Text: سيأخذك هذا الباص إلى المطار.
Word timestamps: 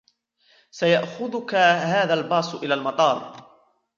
سيأخذك 0.71 1.55
هذا 1.55 2.13
الباص 2.13 2.55
إلى 2.55 2.73
المطار. 2.73 3.47